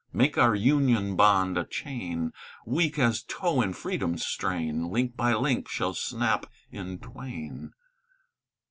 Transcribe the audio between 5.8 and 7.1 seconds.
snap in